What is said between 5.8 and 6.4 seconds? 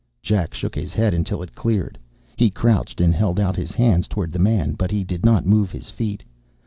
feet.